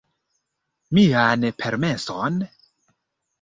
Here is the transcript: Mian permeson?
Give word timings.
Mian 0.97 1.41
permeson? 1.59 2.33